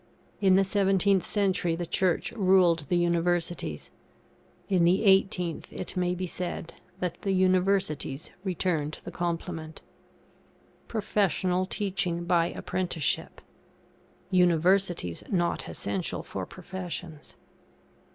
[0.39, 3.91] In the 17th century the Church ruled the Universities;
[4.67, 9.83] in the 18th, it may be said, that the Universities returned the compliment.
[10.87, 13.41] [PROFESSIONAL TEACHING BY APPRENTICESHIP]
[14.31, 17.35] UNIVERSITIES NOT ESSENTIAL FOR PROFESSIONS.